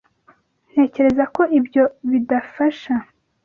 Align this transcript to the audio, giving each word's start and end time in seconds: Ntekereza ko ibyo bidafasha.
Ntekereza 0.71 1.23
ko 1.35 1.41
ibyo 1.59 1.83
bidafasha. 2.09 2.93